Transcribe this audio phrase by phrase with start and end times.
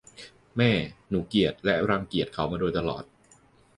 [0.57, 0.71] แม่
[1.09, 3.03] หนูเกลียดและรังเกียจเขามาโดยตลอด